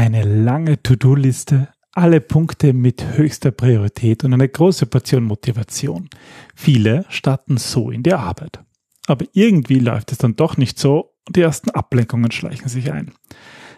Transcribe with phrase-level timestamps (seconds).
[0.00, 6.08] Eine lange To-Do-Liste, alle Punkte mit höchster Priorität und eine große Portion Motivation.
[6.54, 8.60] Viele starten so in die Arbeit.
[9.08, 13.12] Aber irgendwie läuft es dann doch nicht so und die ersten Ablenkungen schleichen sich ein.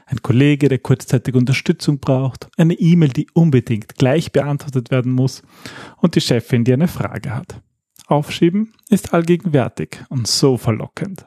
[0.06, 5.42] Ein Kollege, der kurzzeitig Unterstützung braucht, eine E-Mail, die unbedingt gleich beantwortet werden muss
[5.96, 7.60] und die Chefin, die eine Frage hat.
[8.06, 11.26] Aufschieben ist allgegenwärtig und so verlockend.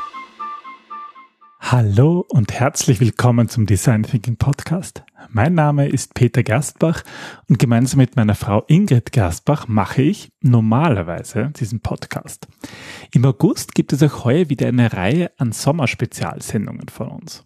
[1.71, 5.05] Hallo und herzlich willkommen zum Design Thinking Podcast.
[5.29, 7.03] Mein Name ist Peter Gerstbach
[7.47, 12.49] und gemeinsam mit meiner Frau Ingrid Gerstbach mache ich normalerweise diesen Podcast.
[13.13, 17.45] Im August gibt es auch heuer wieder eine Reihe an Sommerspezialsendungen von uns.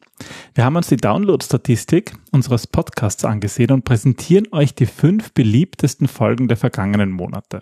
[0.55, 6.47] Wir haben uns die Download-Statistik unseres Podcasts angesehen und präsentieren euch die fünf beliebtesten Folgen
[6.47, 7.61] der vergangenen Monate.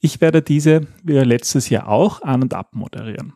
[0.00, 3.34] Ich werde diese, wie letztes Jahr auch, an und ab moderieren.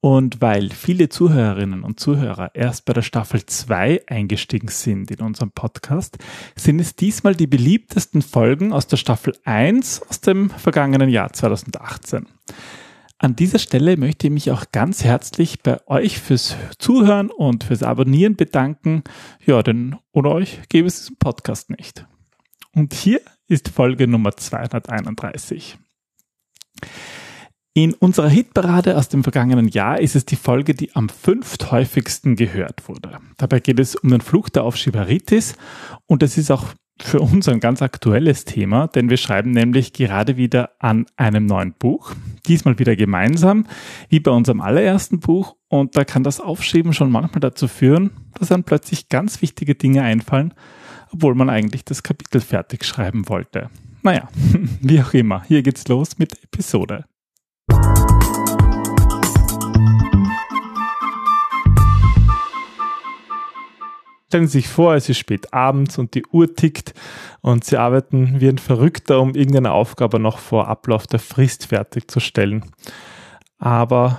[0.00, 5.50] Und weil viele Zuhörerinnen und Zuhörer erst bei der Staffel 2 eingestiegen sind in unserem
[5.50, 6.18] Podcast,
[6.54, 12.26] sind es diesmal die beliebtesten Folgen aus der Staffel 1 aus dem vergangenen Jahr 2018.
[13.18, 17.82] An dieser Stelle möchte ich mich auch ganz herzlich bei euch fürs Zuhören und fürs
[17.82, 19.02] Abonnieren bedanken.
[19.44, 22.06] Ja, denn ohne euch gäbe es diesen Podcast nicht.
[22.74, 25.78] Und hier ist Folge Nummer 231.
[27.76, 32.88] In unserer Hitparade aus dem vergangenen Jahr ist es die Folge, die am fünfthäufigsten gehört
[32.88, 33.18] wurde.
[33.36, 35.56] Dabei geht es um den Fluch der Aufschieberitis
[36.06, 40.38] und das ist auch für uns ein ganz aktuelles Thema, denn wir schreiben nämlich gerade
[40.38, 42.14] wieder an einem neuen Buch,
[42.46, 43.66] diesmal wieder gemeinsam,
[44.08, 48.52] wie bei unserem allerersten Buch und da kann das Aufschieben schon manchmal dazu führen, dass
[48.52, 50.54] einem plötzlich ganz wichtige Dinge einfallen,
[51.12, 53.68] obwohl man eigentlich das Kapitel fertig schreiben wollte.
[54.02, 54.30] Naja,
[54.80, 57.04] wie auch immer, hier geht's los mit der Episode.
[64.28, 66.94] Stellen Sie sich vor, es ist spät abends und die Uhr tickt
[67.42, 72.64] und Sie arbeiten wie ein Verrückter, um irgendeine Aufgabe noch vor Ablauf der Frist fertigzustellen.
[73.58, 74.18] Aber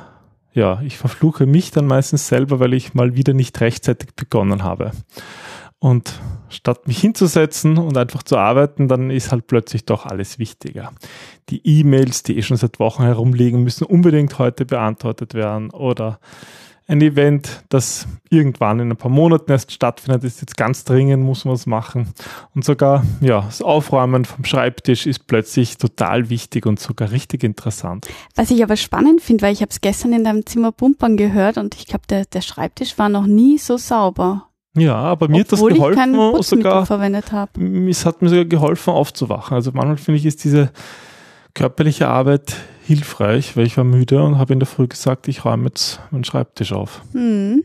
[0.53, 4.91] ja, ich verfluche mich dann meistens selber, weil ich mal wieder nicht rechtzeitig begonnen habe.
[5.79, 6.19] Und
[6.49, 10.93] statt mich hinzusetzen und einfach zu arbeiten, dann ist halt plötzlich doch alles wichtiger.
[11.49, 16.19] Die E-Mails, die eh schon seit Wochen herumliegen, müssen unbedingt heute beantwortet werden oder
[16.89, 21.43] ein Event, das irgendwann in ein paar Monaten erst stattfindet, ist jetzt ganz dringend, muss
[21.43, 22.13] man es machen.
[22.55, 28.07] Und sogar, ja, das Aufräumen vom Schreibtisch ist plötzlich total wichtig und sogar richtig interessant.
[28.35, 31.57] Was ich aber spannend finde, weil ich habe es gestern in deinem Zimmer pumpern gehört
[31.57, 34.47] und ich glaube, der, der Schreibtisch war noch nie so sauber.
[34.77, 37.89] Ja, aber mir Obwohl hat das geholfen, ich sogar, verwendet habe.
[37.89, 39.55] es hat mir sogar geholfen, aufzuwachen.
[39.55, 40.71] Also manchmal finde ich, ist diese
[41.57, 45.65] körperliche Arbeit hilfreich, weil ich war müde und habe in der Früh gesagt, ich räume
[45.65, 47.01] jetzt meinen Schreibtisch auf.
[47.13, 47.63] Hm.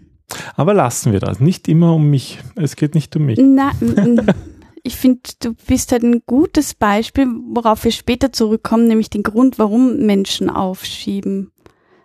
[0.56, 1.40] Aber lassen wir das.
[1.40, 2.38] Nicht immer um mich.
[2.56, 3.38] Es geht nicht um mich.
[3.38, 3.72] Na,
[4.82, 9.58] ich finde, du bist halt ein gutes Beispiel, worauf wir später zurückkommen, nämlich den Grund,
[9.58, 11.52] warum Menschen aufschieben.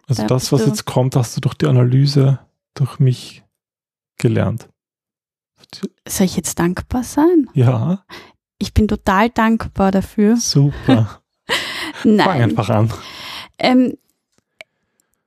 [0.09, 2.39] Also Da das, was jetzt kommt, hast du durch die Analyse
[2.73, 3.45] durch mich
[4.17, 4.67] gelernt.
[6.05, 7.49] Soll ich jetzt dankbar sein?
[7.53, 8.03] Ja,
[8.59, 10.35] Ich bin total dankbar dafür.
[10.35, 11.21] super.
[12.01, 12.41] Fang Nein.
[12.41, 12.91] einfach an.
[13.59, 13.97] Ähm,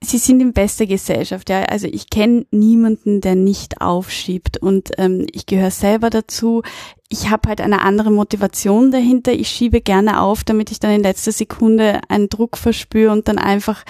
[0.02, 1.62] sie sind in bester Gesellschaft, ja.
[1.64, 6.62] Also ich kenne niemanden, der nicht aufschiebt und ähm, ich gehöre selber dazu.
[7.08, 9.32] Ich habe halt eine andere Motivation dahinter.
[9.32, 13.38] Ich schiebe gerne auf, damit ich dann in letzter Sekunde einen Druck verspüre und dann
[13.38, 13.84] einfach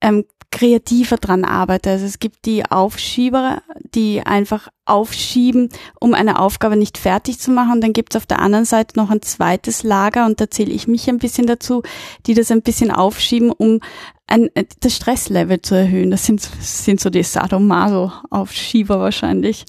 [0.00, 1.90] ähm, kreativer dran arbeite.
[1.90, 3.62] Also es gibt die Aufschieber,
[3.94, 5.68] die einfach aufschieben,
[6.00, 7.72] um eine Aufgabe nicht fertig zu machen.
[7.72, 10.72] Und dann gibt es auf der anderen Seite noch ein zweites Lager und da zähle
[10.72, 11.82] ich mich ein bisschen dazu,
[12.26, 13.80] die das ein bisschen aufschieben, um
[14.26, 14.50] ein,
[14.80, 16.10] das Stresslevel zu erhöhen.
[16.10, 19.64] Das sind, sind so die Sadomaso-Aufschieber wahrscheinlich.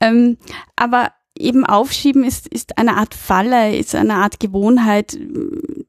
[0.00, 0.38] Ähm,
[0.76, 5.14] aber eben Aufschieben ist, ist eine Art Falle, ist eine Art Gewohnheit,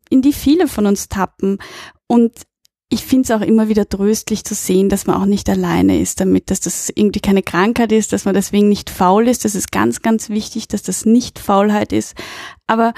[0.09, 1.59] in die viele von uns tappen.
[2.07, 2.33] Und
[2.93, 6.19] ich finde es auch immer wieder tröstlich zu sehen, dass man auch nicht alleine ist
[6.19, 9.45] damit, dass das irgendwie keine Krankheit ist, dass man deswegen nicht faul ist.
[9.45, 12.15] Das ist ganz, ganz wichtig, dass das nicht Faulheit ist.
[12.67, 12.93] Aber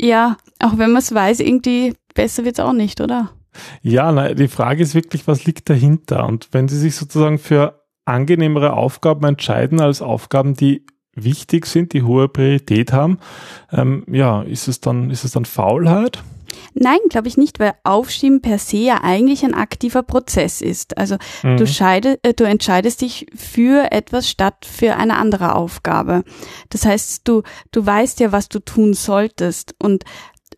[0.00, 3.32] ja, auch wenn man es weiß, irgendwie besser wird's auch nicht, oder?
[3.82, 6.26] Ja, na, die Frage ist wirklich, was liegt dahinter?
[6.26, 12.02] Und wenn Sie sich sozusagen für angenehmere Aufgaben entscheiden als Aufgaben, die wichtig sind, die
[12.02, 13.18] hohe Priorität haben,
[13.70, 16.22] ähm, ja, ist es dann, ist es dann Faulheit?
[16.74, 20.98] Nein, glaube ich nicht, weil Aufschieben per se ja eigentlich ein aktiver Prozess ist.
[20.98, 21.56] Also Mhm.
[21.56, 26.24] du, scheide, äh, du entscheidest dich für etwas statt für eine andere Aufgabe.
[26.70, 29.74] Das heißt, du, du weißt ja, was du tun solltest.
[29.78, 30.04] Und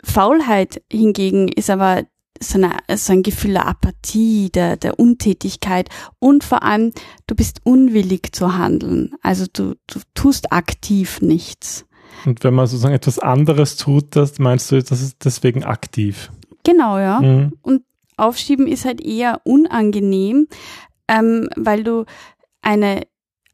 [0.03, 2.05] Faulheit hingegen ist aber
[2.41, 6.93] so, eine, so ein Gefühl der Apathie, der, der Untätigkeit und vor allem,
[7.27, 9.15] du bist unwillig zu handeln.
[9.23, 11.87] Also du, du tust aktiv nichts.
[12.25, 16.31] Und wenn man sozusagen etwas anderes tut, das meinst du, das ist deswegen aktiv.
[16.65, 17.21] Genau, ja.
[17.21, 17.53] Mhm.
[18.17, 20.49] Aufschieben ist halt eher unangenehm,
[21.07, 22.05] ähm, weil du
[22.63, 23.03] eine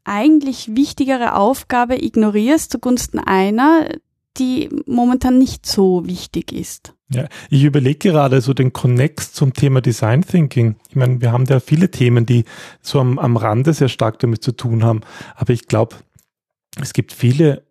[0.05, 3.89] eigentlich wichtigere Aufgabe ignorierst zugunsten einer,
[4.37, 6.93] die momentan nicht so wichtig ist.
[7.09, 10.77] Ja, ich überlege gerade so den Connex zum Thema Design Thinking.
[10.89, 12.45] Ich meine, wir haben da viele Themen, die
[12.81, 15.01] so am, am Rande sehr stark damit zu tun haben.
[15.35, 15.97] Aber ich glaube,
[16.81, 17.67] es gibt viele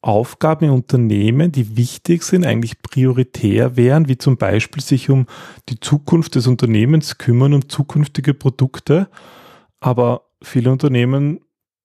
[0.00, 5.26] Aufgaben in Unternehmen, die wichtig sind, eigentlich prioritär wären, wie zum Beispiel sich um
[5.68, 9.08] die Zukunft des Unternehmens kümmern, um zukünftige Produkte.
[9.80, 11.40] Aber viele Unternehmen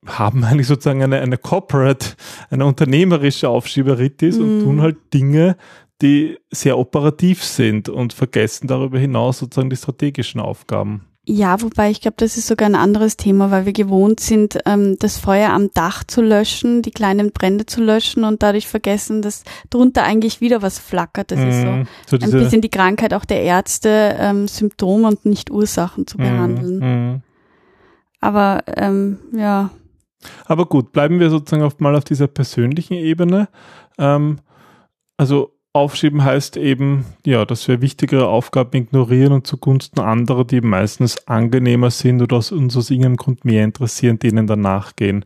[0.05, 2.15] haben eigentlich sozusagen eine, eine corporate,
[2.49, 4.63] eine unternehmerische Aufschieberitis und Mhm.
[4.63, 5.57] tun halt Dinge,
[6.01, 11.05] die sehr operativ sind und vergessen darüber hinaus sozusagen die strategischen Aufgaben.
[11.25, 14.97] Ja, wobei ich glaube, das ist sogar ein anderes Thema, weil wir gewohnt sind, ähm,
[14.99, 19.45] das Feuer am Dach zu löschen, die kleinen Brände zu löschen und dadurch vergessen, dass
[19.69, 21.31] drunter eigentlich wieder was flackert.
[21.31, 21.87] Das ist so Mhm.
[22.07, 26.79] so ein bisschen die Krankheit auch der Ärzte, ähm, Symptome und nicht Ursachen zu behandeln.
[26.79, 27.21] Mhm.
[28.19, 29.69] Aber ähm, ja,
[30.45, 33.47] Aber gut, bleiben wir sozusagen auf, mal auf dieser persönlichen Ebene.
[33.97, 34.39] Ähm,
[35.17, 41.27] also aufschieben heißt eben, ja, dass wir wichtigere Aufgaben ignorieren und zugunsten anderer, die meistens
[41.27, 45.25] angenehmer sind oder aus uns aus irgendeinem Grund mehr interessieren, denen dann nachgehen.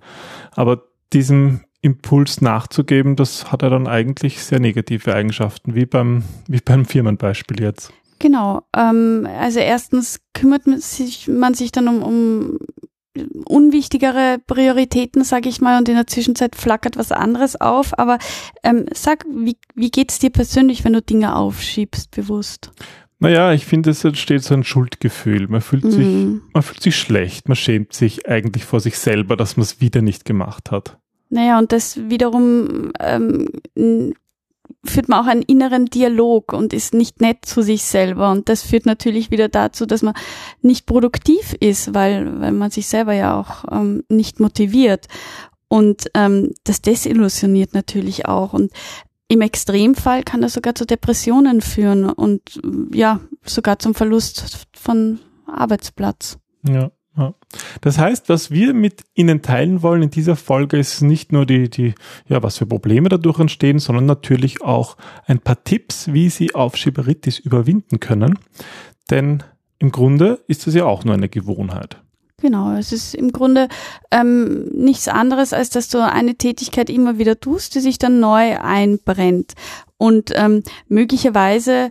[0.55, 0.83] Aber
[1.13, 6.85] diesem Impuls nachzugeben, das hat ja dann eigentlich sehr negative Eigenschaften, wie beim, wie beim
[6.85, 7.93] Firmenbeispiel jetzt.
[8.19, 8.63] Genau.
[8.75, 12.59] Ähm, also erstens kümmert man sich, man sich dann um, um
[13.45, 17.97] unwichtigere Prioritäten, sage ich mal, und in der Zwischenzeit flackert was anderes auf.
[17.97, 18.17] Aber
[18.63, 22.71] ähm, sag, wie, wie geht's dir persönlich, wenn du Dinge aufschiebst, bewusst?
[23.19, 25.47] Naja, ich finde, es entsteht so ein Schuldgefühl.
[25.47, 26.41] Man fühlt sich, Mhm.
[26.53, 30.01] man fühlt sich schlecht, man schämt sich eigentlich vor sich selber, dass man es wieder
[30.03, 30.97] nicht gemacht hat.
[31.29, 33.47] Naja, und das wiederum ähm,
[34.85, 38.31] führt man auch einen inneren Dialog und ist nicht nett zu sich selber.
[38.31, 40.13] Und das führt natürlich wieder dazu, dass man
[40.61, 45.07] nicht produktiv ist, weil, weil man sich selber ja auch ähm, nicht motiviert.
[45.67, 48.53] Und ähm, das desillusioniert natürlich auch.
[48.53, 48.71] Und
[49.27, 52.61] im Extremfall kann das sogar zu Depressionen führen und
[52.93, 56.37] ja, sogar zum Verlust von Arbeitsplatz.
[56.63, 56.91] Ja.
[57.81, 61.69] Das heißt, was wir mit Ihnen teilen wollen in dieser Folge ist nicht nur die,
[61.69, 61.95] die,
[62.27, 67.39] ja, was für Probleme dadurch entstehen, sondern natürlich auch ein paar Tipps, wie Sie Aufschieberitis
[67.39, 68.37] überwinden können.
[69.09, 69.43] Denn
[69.79, 72.01] im Grunde ist es ja auch nur eine Gewohnheit.
[72.39, 73.67] Genau, es ist im Grunde
[74.11, 78.59] ähm, nichts anderes, als dass du eine Tätigkeit immer wieder tust, die sich dann neu
[78.59, 79.53] einbrennt.
[79.97, 81.89] Und ähm, möglicherweise,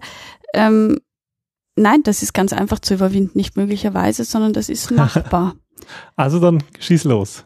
[0.54, 1.00] ähm,
[1.76, 5.54] nein, das ist ganz einfach zu überwinden, nicht möglicherweise, sondern das ist machbar.
[6.16, 7.44] Also dann schieß los.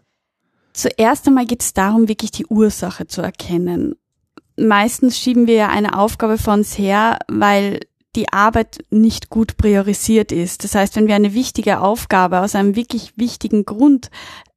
[0.72, 3.96] Zuerst einmal geht es darum, wirklich die Ursache zu erkennen.
[4.56, 7.80] Meistens schieben wir ja eine Aufgabe vor uns her, weil
[8.16, 10.64] die Arbeit nicht gut priorisiert ist.
[10.64, 14.10] Das heißt, wenn wir eine wichtige Aufgabe aus einem wirklich wichtigen Grund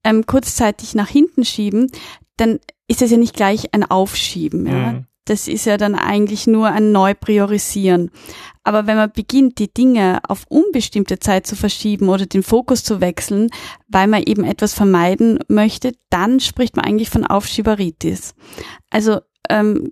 [0.04, 1.92] ähm, kurzzeitig nach hinten schieben,
[2.38, 4.66] dann ist es ja nicht gleich ein Aufschieben.
[4.66, 4.92] Ja?
[4.92, 5.06] Mhm.
[5.26, 8.12] Das ist ja dann eigentlich nur ein Neupriorisieren.
[8.64, 13.02] Aber wenn man beginnt, die Dinge auf unbestimmte Zeit zu verschieben oder den Fokus zu
[13.02, 13.50] wechseln,
[13.88, 18.36] weil man eben etwas vermeiden möchte, dann spricht man eigentlich von Aufschieberitis.
[18.90, 19.92] Also ähm,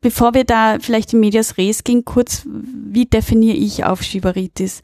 [0.00, 4.80] bevor wir da vielleicht in Medias Res gehen, kurz, wie definiere ich Aufschieberitis?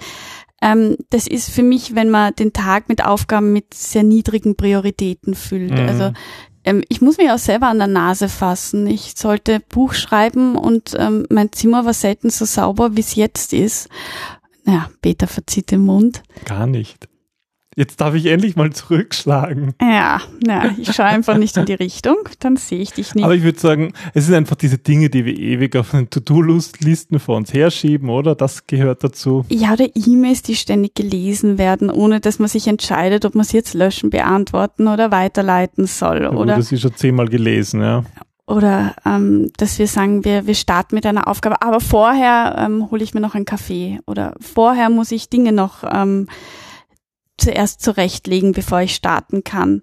[0.62, 5.34] Ähm, das ist für mich, wenn man den Tag mit Aufgaben mit sehr niedrigen Prioritäten
[5.34, 5.72] füllt.
[5.72, 5.88] Mhm.
[5.88, 6.12] Also
[6.64, 8.86] ähm, ich muss mich auch selber an der Nase fassen.
[8.86, 13.52] Ich sollte Buch schreiben und ähm, mein Zimmer war selten so sauber, wie es jetzt
[13.52, 13.88] ist.
[14.64, 16.22] Naja, Peter verzieht den Mund.
[16.44, 17.08] Gar nicht.
[17.74, 19.74] Jetzt darf ich endlich mal zurückschlagen.
[19.80, 23.24] Ja, na, ich schaue einfach nicht in die Richtung, dann sehe ich dich nicht.
[23.24, 27.18] Aber ich würde sagen, es sind einfach diese Dinge, die wir ewig auf den To-Do-Listen
[27.18, 28.34] vor uns herschieben, oder?
[28.34, 29.46] Das gehört dazu.
[29.48, 33.56] Ja, oder E-Mails, die ständig gelesen werden, ohne dass man sich entscheidet, ob man sie
[33.56, 36.22] jetzt löschen, beantworten oder weiterleiten soll.
[36.22, 38.04] Ja, oder das ist schon zehnmal gelesen, ja.
[38.46, 43.02] oder ähm, dass wir sagen, wir, wir starten mit einer Aufgabe, aber vorher ähm, hole
[43.02, 46.28] ich mir noch einen Kaffee oder vorher muss ich Dinge noch ähm,
[47.42, 49.82] zuerst zurechtlegen, bevor ich starten kann.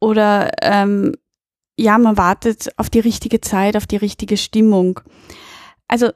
[0.00, 1.14] Oder ähm,
[1.76, 5.00] ja, man wartet auf die richtige Zeit, auf die richtige Stimmung.
[5.86, 6.10] Also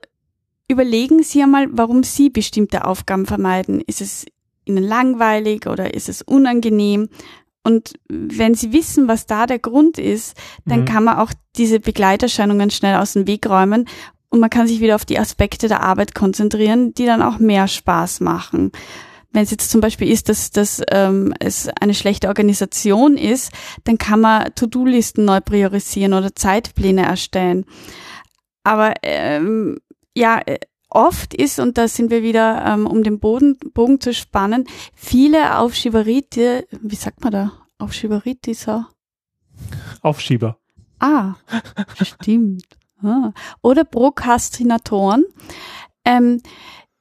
[0.68, 3.80] überlegen Sie einmal, warum Sie bestimmte Aufgaben vermeiden.
[3.86, 4.26] Ist es
[4.64, 7.08] Ihnen langweilig oder ist es unangenehm?
[7.64, 10.84] Und wenn Sie wissen, was da der Grund ist, dann Mhm.
[10.84, 13.88] kann man auch diese Begleiterscheinungen schnell aus dem Weg räumen
[14.30, 17.68] und man kann sich wieder auf die Aspekte der Arbeit konzentrieren, die dann auch mehr
[17.68, 18.72] Spaß machen.
[19.32, 23.50] Wenn es jetzt zum Beispiel ist, dass, dass ähm, es eine schlechte Organisation ist,
[23.84, 27.64] dann kann man To-Do-Listen neu priorisieren oder Zeitpläne erstellen.
[28.62, 29.78] Aber ähm,
[30.14, 30.58] ja, äh,
[30.90, 35.58] oft ist, und da sind wir wieder, ähm, um den Boden, Bogen zu spannen, viele
[35.58, 37.52] Aufschieberite, wie sagt man da?
[37.78, 38.88] Aufschieberitis, ja?
[40.02, 40.58] Aufschieber.
[40.98, 41.34] Ah,
[42.02, 42.64] stimmt.
[43.02, 43.32] Ah.
[43.62, 45.24] Oder Prokrastinatoren
[46.04, 46.40] ähm,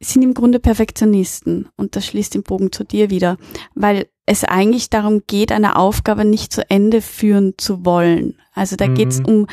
[0.01, 3.37] sind im Grunde Perfektionisten und das schließt den Bogen zu dir wieder,
[3.75, 8.35] weil es eigentlich darum geht, eine Aufgabe nicht zu Ende führen zu wollen.
[8.53, 8.95] Also da Mhm.
[8.95, 9.47] geht's um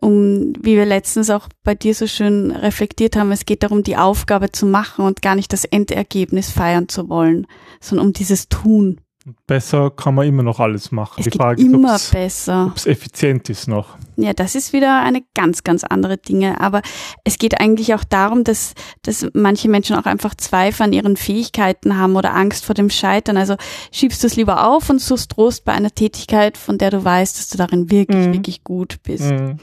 [0.00, 3.96] um, wie wir letztens auch bei dir so schön reflektiert haben, es geht darum, die
[3.96, 7.46] Aufgabe zu machen und gar nicht das Endergebnis feiern zu wollen,
[7.80, 9.00] sondern um dieses Tun.
[9.46, 11.14] Besser kann man immer noch alles machen.
[11.18, 12.66] Es Die geht Frage immer ist, besser.
[12.70, 13.96] ob es effizient ist noch.
[14.16, 16.60] Ja, das ist wieder eine ganz, ganz andere Dinge.
[16.60, 16.82] Aber
[17.24, 21.96] es geht eigentlich auch darum, dass, dass manche Menschen auch einfach Zweifel an ihren Fähigkeiten
[21.96, 23.38] haben oder Angst vor dem Scheitern.
[23.38, 23.56] Also
[23.92, 27.38] schiebst du es lieber auf und suchst Trost bei einer Tätigkeit, von der du weißt,
[27.38, 28.32] dass du darin wirklich, Mhm.
[28.34, 29.30] wirklich gut bist.
[29.30, 29.56] Mhm.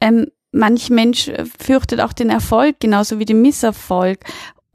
[0.00, 4.20] Ähm, manch Mensch fürchtet auch den Erfolg genauso wie den Misserfolg.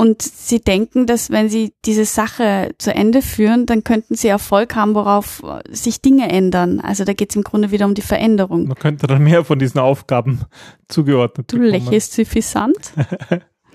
[0.03, 4.75] Und sie denken, dass wenn sie diese Sache zu Ende führen, dann könnten sie Erfolg
[4.75, 6.81] haben, worauf sich Dinge ändern.
[6.81, 8.67] Also da geht es im Grunde wieder um die Veränderung.
[8.67, 10.41] Man könnte dann mehr von diesen Aufgaben
[10.89, 11.71] zugeordnet Du bekommen.
[11.71, 12.75] lächelst suffisant.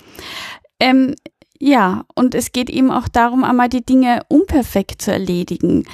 [0.80, 1.14] ähm,
[1.58, 5.86] ja, und es geht eben auch darum, einmal die Dinge unperfekt zu erledigen.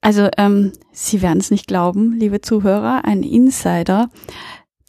[0.00, 4.08] Also, ähm, Sie werden es nicht glauben, liebe Zuhörer, ein Insider.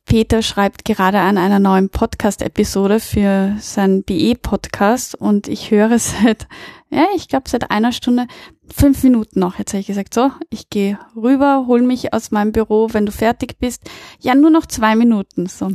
[0.06, 6.48] Peter schreibt gerade an einer neuen Podcast-Episode für seinen BE-Podcast und ich höre seit,
[6.92, 8.28] ja, ich glaube seit einer Stunde,
[8.72, 9.58] fünf Minuten noch.
[9.58, 13.12] Jetzt habe ich gesagt, so, ich gehe rüber, hol mich aus meinem Büro, wenn du
[13.12, 13.82] fertig bist.
[14.20, 15.48] Ja, nur noch zwei Minuten.
[15.48, 15.72] So,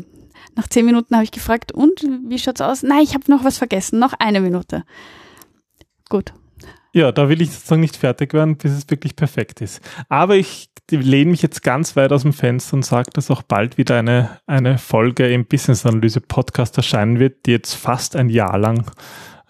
[0.55, 2.83] nach zehn Minuten habe ich gefragt, und wie schaut's aus?
[2.85, 4.85] Nein, ich habe noch was vergessen, noch eine Minute.
[6.09, 6.33] Gut.
[6.93, 9.81] Ja, da will ich sozusagen nicht fertig werden, bis es wirklich perfekt ist.
[10.09, 13.79] Aber ich lehne mich jetzt ganz weit aus dem Fenster und sage, dass auch bald
[13.79, 18.59] wieder eine, eine Folge im Business Analyse Podcast erscheinen wird, die jetzt fast ein Jahr
[18.59, 18.91] lang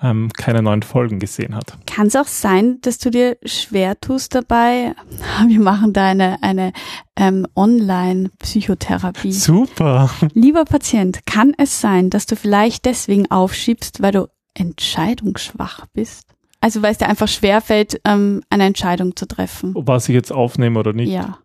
[0.03, 1.77] ähm, keine neuen Folgen gesehen hat.
[1.87, 4.95] Kann es auch sein, dass du dir schwer tust dabei?
[5.49, 6.73] Wir machen da eine, eine
[7.17, 9.33] ähm, Online-Psychotherapie.
[9.33, 10.11] Super.
[10.33, 16.30] Lieber Patient, kann es sein, dass du vielleicht deswegen aufschiebst, weil du entscheidungsschwach bist?
[16.61, 19.73] Also weil es dir einfach schwerfällt, ähm, eine Entscheidung zu treffen.
[19.75, 21.11] Ob was ich jetzt aufnehme oder nicht?
[21.11, 21.39] Ja,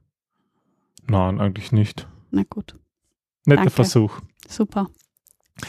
[1.08, 2.08] Nein, eigentlich nicht.
[2.32, 2.76] na gut,
[3.46, 3.72] Netter Danke.
[3.72, 4.20] Versuch.
[4.48, 4.88] super.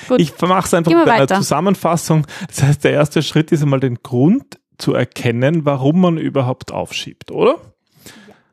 [0.09, 0.21] Gut.
[0.21, 1.37] Ich mache es einfach mit einer weiter.
[1.37, 2.26] Zusammenfassung.
[2.49, 7.31] Das heißt, der erste Schritt ist einmal den Grund zu erkennen, warum man überhaupt aufschiebt,
[7.31, 7.61] oder?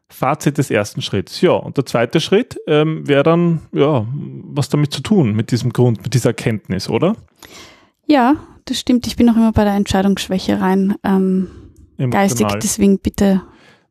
[0.10, 1.42] Fazit des ersten Schritts.
[1.42, 5.74] Ja, und der zweite Schritt ähm, wäre dann, ja, was damit zu tun, mit diesem
[5.74, 7.16] Grund, mit dieser Erkenntnis, oder?
[8.06, 8.36] Ja,
[8.66, 9.08] das stimmt.
[9.08, 10.96] Ich bin noch immer bei der Entscheidungsschwäche rein.
[11.04, 11.50] Ähm,
[12.10, 13.42] geistig, deswegen bitte.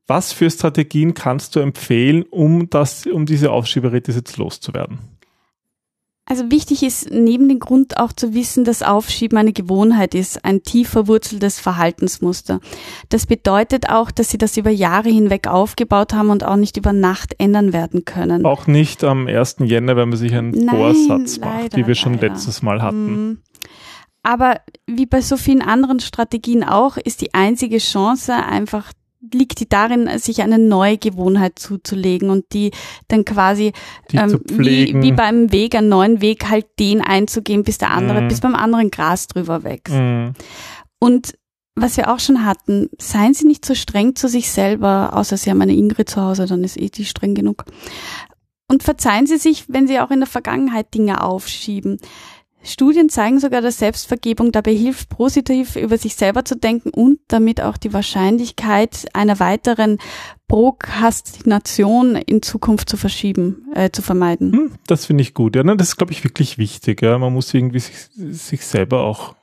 [0.07, 4.99] Was für Strategien kannst du empfehlen, um das, um diese Aufschieberitis jetzt loszuwerden?
[6.25, 10.62] Also wichtig ist neben dem Grund auch zu wissen, dass Aufschieben eine Gewohnheit ist, ein
[10.62, 12.61] tief verwurzeltes Verhaltensmuster.
[13.09, 16.93] Das bedeutet auch, dass sie das über Jahre hinweg aufgebaut haben und auch nicht über
[16.93, 18.47] Nacht ändern werden können.
[18.47, 19.57] Auch nicht am 1.
[19.64, 22.29] Jänner, wenn man sich einen Nein, Vorsatz macht, leider, wie wir schon leider.
[22.29, 23.43] letztes Mal hatten.
[24.23, 28.93] Aber wie bei so vielen anderen Strategien auch, ist die einzige Chance einfach
[29.33, 32.73] liegt die darin, sich eine neue Gewohnheit zuzulegen und die
[33.09, 33.73] dann quasi
[34.11, 38.23] Die ähm, wie, wie beim Weg, einen neuen Weg halt den einzugehen, bis der andere,
[38.23, 38.29] Mhm.
[38.29, 39.95] bis beim anderen Gras drüber wächst.
[39.95, 40.33] Mhm.
[40.99, 41.35] Und
[41.75, 45.50] was wir auch schon hatten, seien Sie nicht so streng zu sich selber, außer Sie
[45.50, 47.64] haben eine Ingrid zu Hause, dann ist eh die streng genug.
[48.69, 51.99] Und verzeihen Sie sich, wenn Sie auch in der Vergangenheit Dinge aufschieben.
[52.64, 57.61] Studien zeigen sogar, dass Selbstvergebung dabei hilft, positiv über sich selber zu denken und damit
[57.61, 59.99] auch die Wahrscheinlichkeit einer weiteren
[60.49, 64.52] Prokrastination in Zukunft zu verschieben, äh, zu vermeiden.
[64.52, 65.57] Hm, Das finde ich gut.
[65.57, 65.76] Ja, ne?
[65.76, 67.02] Das ist, glaube ich, wirklich wichtig.
[67.02, 67.19] Ja?
[67.19, 69.35] Man muss irgendwie sich, sich selber auch.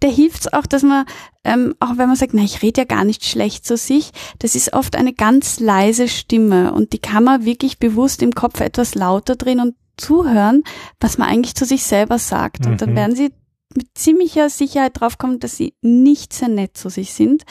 [0.00, 1.06] da hilft's auch, dass man,
[1.44, 4.54] ähm, auch wenn man sagt, na, ich rede ja gar nicht schlecht zu sich, das
[4.54, 8.94] ist oft eine ganz leise Stimme und die kann man wirklich bewusst im Kopf etwas
[8.94, 10.62] lauter drehen und zuhören,
[11.00, 12.66] was man eigentlich zu sich selber sagt.
[12.66, 12.96] Und dann Mhm.
[12.96, 13.32] werden sie
[13.74, 17.44] mit ziemlicher Sicherheit draufkommen, dass sie nicht sehr nett zu sich sind.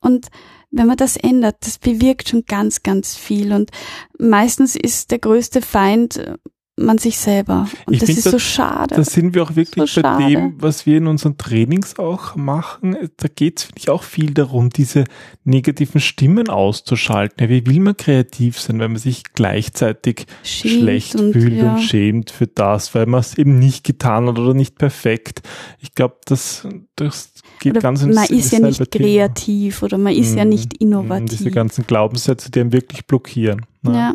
[0.00, 0.28] Und
[0.70, 3.52] wenn man das ändert, das bewirkt schon ganz, ganz viel.
[3.52, 3.70] Und
[4.18, 6.36] meistens ist der größte Feind
[6.76, 7.68] man sich selber.
[7.86, 8.96] Und Ich das ist da- so schade.
[8.96, 10.26] Da sind wir auch wirklich So bei schade.
[10.26, 12.96] dem, was wir in unseren Trainings auch machen.
[13.16, 15.04] Da geht es, finde ich, auch viel darum, diese
[15.44, 17.36] negativen Stimmen auszuschalten.
[17.44, 21.74] Ja, wie will man kreativ sein, wenn man sich gleichzeitig Schämt schlecht und, fühlt ja.
[21.74, 25.42] und schämt für das, weil man es eben nicht getan hat oder nicht perfekt.
[25.78, 26.66] Ich glaube, das,
[26.96, 29.04] das geht oder ganz ins man ist ja nicht Thema.
[29.06, 30.50] kreativ oder man ist ja Mhm.
[30.50, 31.38] nicht Mhm, innovativ.
[31.38, 33.64] Diese ganzen Glaubenssätze, die einen wirklich blockieren.
[33.82, 33.94] ne?
[33.94, 34.14] Ja.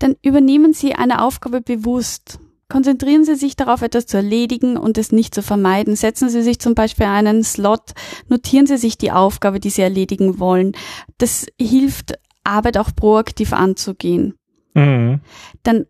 [0.00, 2.40] Dann übernehmen Sie eine Aufgabe bewusst.
[2.68, 5.94] Konzentrieren Sie sich darauf, etwas zu erledigen und es nicht zu vermeiden.
[5.94, 7.92] Setzen Sie sich zum Beispiel einen Slot,
[8.28, 10.72] notieren Sie sich die Aufgabe, die Sie erledigen wollen.
[11.18, 12.14] Das hilft,
[12.44, 14.34] Arbeit auch proaktiv anzugehen.
[14.74, 15.20] Mhm.
[15.62, 15.86] Dann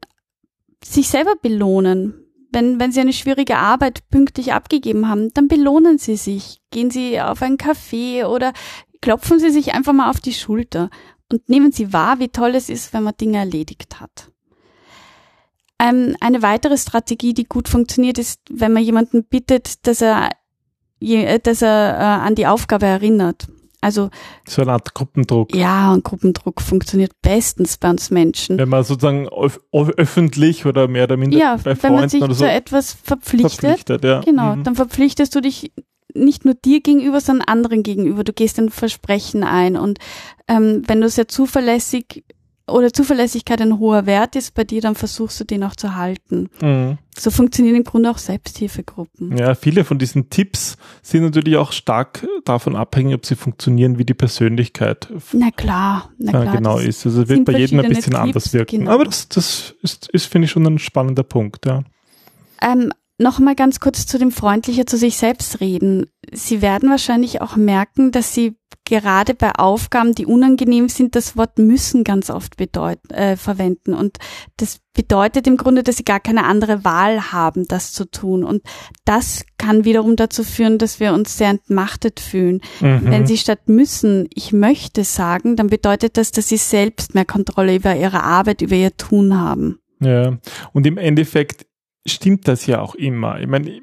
[0.85, 2.15] sich selber belohnen.
[2.53, 6.61] Wenn, wenn Sie eine schwierige Arbeit pünktlich abgegeben haben, dann belohnen Sie sich.
[6.73, 8.53] Gehen Sie auf einen Café oder
[9.01, 10.91] klopfen Sie sich einfach mal auf die Schulter
[11.33, 14.31] und nehmen Sie wahr, wie toll es ist, wenn man Dinge erledigt hat.
[15.79, 20.29] Ähm, eine weitere Strategie, die gut funktioniert, ist, wenn man jemanden bittet, dass er,
[21.01, 23.47] äh, dass er äh, an die Aufgabe erinnert.
[23.83, 24.11] Also
[24.47, 25.55] So eine Art Gruppendruck.
[25.57, 28.59] ja, und Gruppendruck funktioniert bestens bei uns Menschen.
[28.59, 32.23] Wenn man sozusagen öf öffentlich oder mehr oder minder Ja, bei wenn man Freunden sich
[32.23, 34.21] oder zu so etwas verpflichtet, verpflichtet, ja.
[34.21, 34.65] genau, Mhm.
[34.65, 35.73] dann verpflichtest du dich
[36.25, 38.25] nicht nur dir gegenüber, sondern anderen gegenüber.
[38.25, 39.99] Du gehst ein Versprechen ein und
[40.49, 42.25] ähm, wenn du sehr zuverlässig
[42.71, 46.49] oder Zuverlässigkeit ein hoher Wert ist bei dir, dann versuchst du den auch zu halten.
[46.61, 46.99] Mhm.
[47.17, 49.37] So funktionieren im Grunde auch Selbsthilfegruppen.
[49.37, 54.05] Ja, viele von diesen Tipps sind natürlich auch stark davon abhängig, ob sie funktionieren, wie
[54.05, 56.57] die Persönlichkeit Na klar, na klar.
[56.57, 57.07] genau das ist.
[57.07, 58.79] Also es wird bei jedem ein bisschen anders Tipps, wirken.
[58.81, 58.93] genau.
[58.93, 61.83] Aber das, das ist, ist finde ich, schon ein spannender Punkt, ja.
[62.63, 66.07] Ähm, noch mal ganz kurz zu dem freundlicher zu sich selbst reden.
[66.33, 71.59] Sie werden wahrscheinlich auch merken, dass Sie gerade bei Aufgaben, die unangenehm sind, das Wort
[71.59, 73.95] müssen ganz oft bedeuten, äh, verwenden.
[73.95, 74.17] Und
[74.57, 78.43] das bedeutet im Grunde, dass Sie gar keine andere Wahl haben, das zu tun.
[78.43, 78.63] Und
[79.05, 82.61] das kann wiederum dazu führen, dass wir uns sehr entmachtet fühlen.
[82.81, 83.03] Mhm.
[83.05, 87.77] Wenn Sie statt müssen, ich möchte sagen, dann bedeutet das, dass Sie selbst mehr Kontrolle
[87.77, 89.79] über Ihre Arbeit, über Ihr Tun haben.
[90.01, 90.39] Ja,
[90.73, 91.67] und im Endeffekt
[92.13, 93.41] stimmt das ja auch immer.
[93.41, 93.81] Ich meine,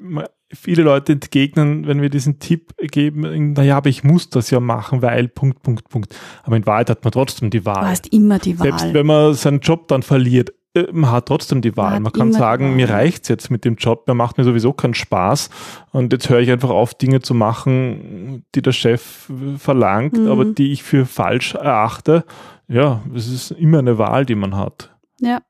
[0.52, 5.02] viele Leute entgegnen, wenn wir diesen Tipp geben, naja, aber ich muss das ja machen,
[5.02, 6.14] weil Punkt, Punkt, Punkt.
[6.44, 7.86] Aber in Wahrheit hat man trotzdem die Du Wahl.
[7.88, 8.68] hast immer die Wahl.
[8.68, 11.94] Selbst wenn man seinen Job dann verliert, äh, man hat trotzdem die Wahl.
[11.94, 14.94] hat Man kann sagen, mir reicht's jetzt mit dem Job, mir macht mir sowieso keinen
[14.94, 15.50] Spaß
[15.92, 20.28] und jetzt höre ich einfach auf, Dinge zu machen, die der Chef äh, verlangt, Mhm.
[20.28, 22.24] aber die ich für falsch erachte.
[22.68, 24.94] Ja, es ist immer eine Wahl, die man hat.
[25.20, 25.40] Ja.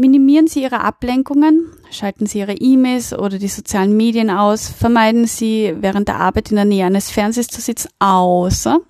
[0.00, 5.74] Minimieren Sie Ihre Ablenkungen, schalten Sie Ihre E-Mails oder die sozialen Medien aus, vermeiden Sie
[5.78, 8.80] während der Arbeit in der Nähe eines Fernsehs zu sitzen, außer,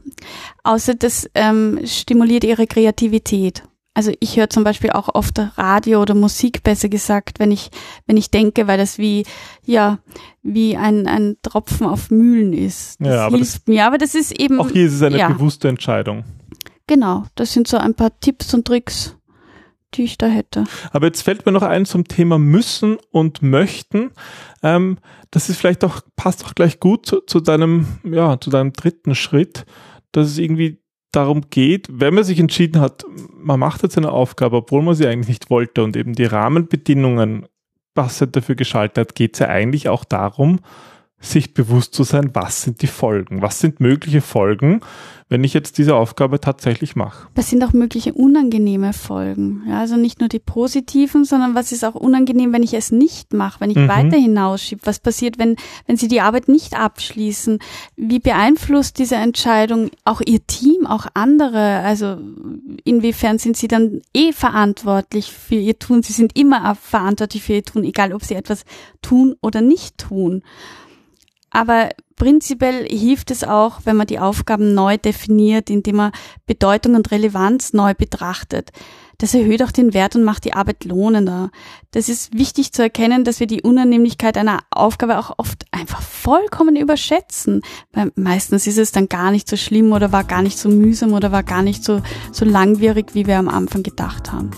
[0.62, 3.64] außer das ähm, stimuliert Ihre Kreativität.
[3.92, 7.70] Also ich höre zum Beispiel auch oft Radio oder Musik, besser gesagt, wenn ich,
[8.06, 9.24] wenn ich denke, weil das wie,
[9.64, 9.98] ja,
[10.44, 13.00] wie ein, ein Tropfen auf Mühlen ist.
[13.00, 13.84] Das Ja, aber hilft mir.
[13.84, 15.28] Aber das ist eben, Auch hier ist es eine ja.
[15.28, 16.22] bewusste Entscheidung.
[16.86, 19.16] genau, das sind so ein paar Tipps und Tricks,
[19.94, 20.64] die ich da hätte.
[20.92, 24.10] Aber jetzt fällt mir noch ein zum Thema müssen und möchten.
[24.62, 24.98] Ähm,
[25.30, 29.14] das ist vielleicht auch, passt auch gleich gut zu, zu deinem, ja, zu deinem dritten
[29.14, 29.64] Schritt,
[30.12, 30.80] dass es irgendwie
[31.12, 35.06] darum geht, wenn man sich entschieden hat, man macht jetzt eine Aufgabe, obwohl man sie
[35.06, 37.46] eigentlich nicht wollte und eben die Rahmenbedingungen
[37.94, 40.60] passend dafür geschaltet hat, geht es ja eigentlich auch darum,
[41.20, 44.80] sich bewusst zu sein, was sind die Folgen, was sind mögliche Folgen,
[45.28, 47.28] wenn ich jetzt diese Aufgabe tatsächlich mache.
[47.34, 49.62] Das sind auch mögliche unangenehme Folgen.
[49.68, 53.32] Ja, also nicht nur die positiven, sondern was ist auch unangenehm, wenn ich es nicht
[53.34, 53.88] mache, wenn ich Mhm.
[53.88, 54.80] weiter hinausschiebe?
[54.84, 55.56] Was passiert, wenn,
[55.86, 57.58] wenn Sie die Arbeit nicht abschließen?
[57.96, 61.80] Wie beeinflusst diese Entscheidung auch Ihr Team, auch andere?
[61.80, 62.16] Also
[62.84, 66.02] inwiefern sind Sie dann eh verantwortlich für Ihr Tun?
[66.02, 68.64] Sie sind immer verantwortlich für Ihr Tun, egal ob Sie etwas
[69.02, 70.42] tun oder nicht tun.
[71.50, 76.12] Aber prinzipiell hilft es auch, wenn man die Aufgaben neu definiert, indem man
[76.46, 78.70] Bedeutung und Relevanz neu betrachtet.
[79.20, 81.50] Das erhöht auch den Wert und macht die Arbeit lohnender.
[81.90, 86.74] Das ist wichtig zu erkennen, dass wir die Unannehmlichkeit einer Aufgabe auch oft einfach vollkommen
[86.74, 87.60] überschätzen.
[87.92, 91.12] Weil meistens ist es dann gar nicht so schlimm oder war gar nicht so mühsam
[91.12, 92.00] oder war gar nicht so,
[92.32, 94.52] so langwierig, wie wir am Anfang gedacht haben.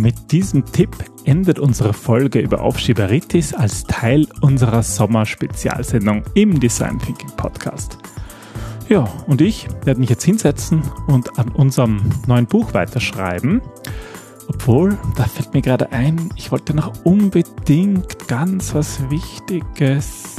[0.00, 7.28] Mit diesem Tipp endet unsere Folge über Aufschieberitis als Teil unserer Sommerspezialsendung im Design Thinking
[7.36, 7.98] Podcast.
[8.88, 13.60] Ja, und ich werde mich jetzt hinsetzen und an unserem neuen Buch weiterschreiben.
[14.48, 20.36] Obwohl, da fällt mir gerade ein, ich wollte noch unbedingt ganz was Wichtiges